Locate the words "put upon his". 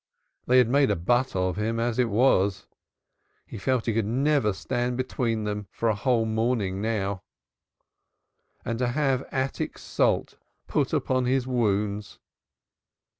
10.65-11.45